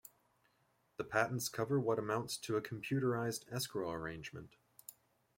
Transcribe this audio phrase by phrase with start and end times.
[0.97, 4.55] The patents cover what amounts to a computerized escrow arrangement.